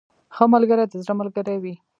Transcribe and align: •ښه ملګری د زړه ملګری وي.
•ښه 0.35 0.45
ملګری 0.53 0.85
د 0.87 0.93
زړه 1.03 1.13
ملګری 1.19 1.57
وي. 1.63 1.73